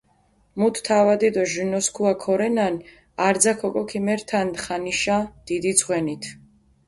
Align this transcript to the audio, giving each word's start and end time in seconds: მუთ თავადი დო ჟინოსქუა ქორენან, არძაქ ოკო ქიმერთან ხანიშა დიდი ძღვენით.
მუთ 0.59 0.75
თავადი 0.87 1.29
დო 1.35 1.43
ჟინოსქუა 1.51 2.13
ქორენან, 2.23 2.75
არძაქ 3.27 3.59
ოკო 3.67 3.83
ქიმერთან 3.91 4.47
ხანიშა 4.63 5.17
დიდი 5.47 5.71
ძღვენით. 5.79 6.23